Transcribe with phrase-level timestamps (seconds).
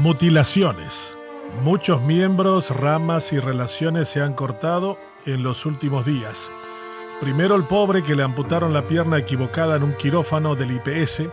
[0.00, 1.14] Mutilaciones.
[1.62, 6.50] Muchos miembros, ramas y relaciones se han cortado en los últimos días.
[7.20, 11.24] Primero el pobre que le amputaron la pierna equivocada en un quirófano del IPS,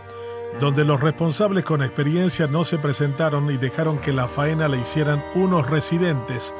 [0.60, 5.24] donde los responsables con experiencia no se presentaron y dejaron que la faena le hicieran
[5.34, 6.54] unos residentes,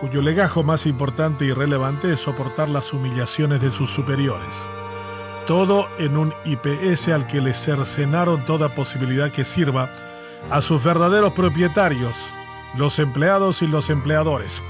[0.00, 4.66] cuyo legajo más importante y relevante es soportar las humillaciones de sus superiores.
[5.46, 9.90] Todo en un IPS al que le cercenaron toda posibilidad que sirva
[10.50, 12.16] a sus verdaderos propietarios,
[12.76, 14.62] los empleados y los empleadores.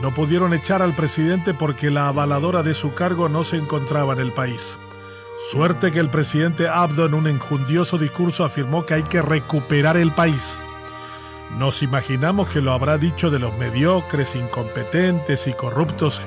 [0.00, 4.20] No pudieron echar al presidente porque la avaladora de su cargo no se encontraba en
[4.20, 4.78] el país.
[5.50, 10.14] Suerte que el presidente Abdo en un enjundioso discurso afirmó que hay que recuperar el
[10.14, 10.64] país.
[11.58, 16.20] Nos imaginamos que lo habrá dicho de los mediocres, incompetentes y corruptos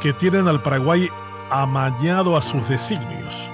[0.00, 1.08] que tienen al Paraguay
[1.50, 3.50] amañado a sus designios.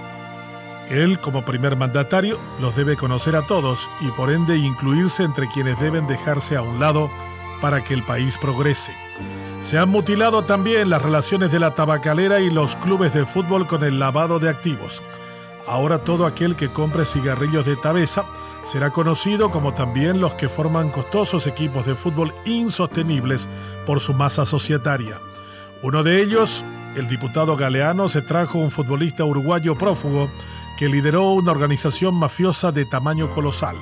[0.90, 5.78] Él, como primer mandatario, los debe conocer a todos y por ende incluirse entre quienes
[5.78, 7.08] deben dejarse a un lado
[7.60, 8.92] para que el país progrese.
[9.60, 13.84] Se han mutilado también las relaciones de la tabacalera y los clubes de fútbol con
[13.84, 15.00] el lavado de activos.
[15.64, 18.24] Ahora todo aquel que compre cigarrillos de Tabesa
[18.64, 23.48] será conocido como también los que forman costosos equipos de fútbol insostenibles
[23.86, 25.20] por su masa societaria.
[25.82, 26.64] Uno de ellos,
[26.96, 30.28] el diputado Galeano, se trajo un futbolista uruguayo prófugo
[30.80, 33.76] que lideró una organización mafiosa de tamaño colosal.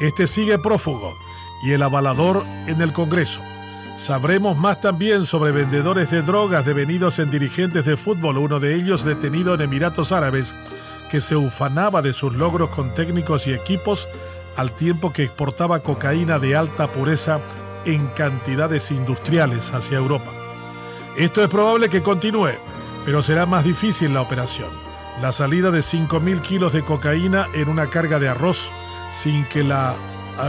[0.00, 1.18] Este sigue prófugo
[1.60, 3.40] y el avalador en el Congreso.
[3.96, 9.02] Sabremos más también sobre vendedores de drogas devenidos en dirigentes de fútbol, uno de ellos
[9.02, 10.54] detenido en Emiratos Árabes,
[11.10, 14.08] que se ufanaba de sus logros con técnicos y equipos
[14.54, 17.40] al tiempo que exportaba cocaína de alta pureza
[17.84, 20.30] en cantidades industriales hacia Europa.
[21.16, 22.52] Esto es probable que continúe,
[23.04, 24.89] pero será más difícil la operación.
[25.18, 28.72] La salida de 5.000 kilos de cocaína en una carga de arroz
[29.10, 29.96] sin que la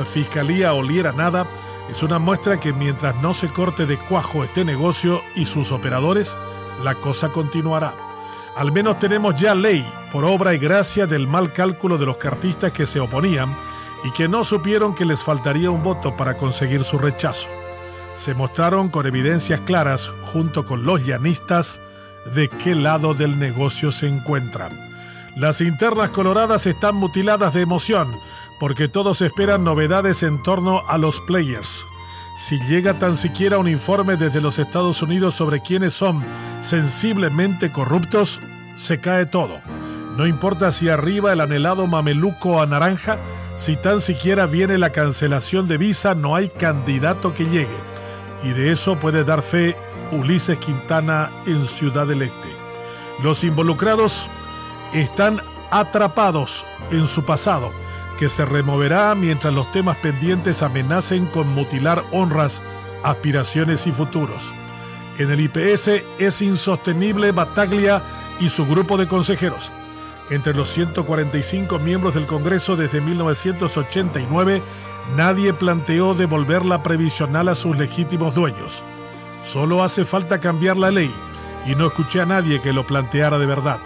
[0.05, 1.47] fiscalía oliera nada
[1.89, 6.37] es una muestra que mientras no se corte de cuajo este negocio y sus operadores,
[6.81, 7.93] la cosa continuará.
[8.55, 12.71] Al menos tenemos ya ley por obra y gracia del mal cálculo de los cartistas
[12.71, 13.57] que se oponían
[14.03, 17.49] y que no supieron que les faltaría un voto para conseguir su rechazo.
[18.15, 21.81] Se mostraron con evidencias claras, junto con los llanistas,
[22.33, 24.91] de qué lado del negocio se encuentran.
[25.35, 28.19] Las internas coloradas están mutiladas de emoción,
[28.59, 31.85] porque todos esperan novedades en torno a los players.
[32.35, 36.23] Si llega tan siquiera un informe desde los Estados Unidos sobre quiénes son
[36.61, 38.41] sensiblemente corruptos,
[38.75, 39.61] se cae todo.
[40.17, 43.19] No importa si arriba el anhelado mameluco a naranja,
[43.55, 47.77] si tan siquiera viene la cancelación de visa, no hay candidato que llegue.
[48.43, 49.77] Y de eso puede dar fe
[50.11, 52.55] Ulises Quintana en Ciudad del Este.
[53.23, 54.27] Los involucrados
[54.93, 55.41] están
[55.71, 57.71] atrapados en su pasado,
[58.17, 62.61] que se removerá mientras los temas pendientes amenacen con mutilar honras,
[63.03, 64.53] aspiraciones y futuros.
[65.17, 68.03] En el IPS es insostenible Bataglia
[68.39, 69.71] y su grupo de consejeros.
[70.29, 74.63] Entre los 145 miembros del Congreso desde 1989,
[75.15, 78.83] nadie planteó devolver la previsional a sus legítimos dueños.
[79.41, 81.13] Solo hace falta cambiar la ley
[81.65, 83.79] y no escuché a nadie que lo planteara de verdad.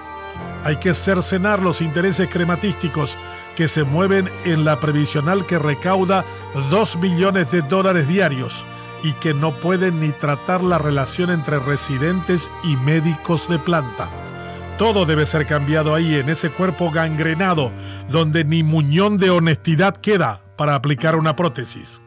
[0.64, 3.18] Hay que cercenar los intereses crematísticos
[3.56, 6.26] que se mueven en la previsional que recauda
[6.70, 8.66] 2 millones de dólares diarios
[9.04, 14.10] y que no pueden ni tratar la relación entre residentes y médicos de planta.
[14.78, 17.72] Todo debe ser cambiado ahí, en ese cuerpo gangrenado,
[18.10, 22.02] donde ni muñón de honestidad queda para aplicar una prótesis.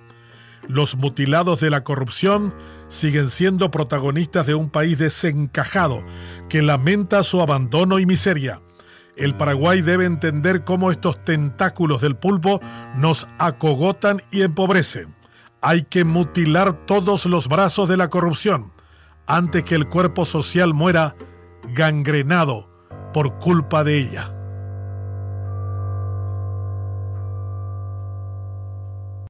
[0.66, 2.52] Los mutilados de la corrupción
[2.88, 6.04] siguen siendo protagonistas de un país desencajado
[6.48, 8.60] que lamenta su abandono y miseria.
[9.16, 12.60] El Paraguay debe entender cómo estos tentáculos del pulpo
[12.96, 15.14] nos acogotan y empobrecen.
[15.60, 18.72] Hay que mutilar todos los brazos de la corrupción
[19.26, 21.16] antes que el cuerpo social muera
[21.74, 22.70] gangrenado
[23.12, 24.37] por culpa de ella.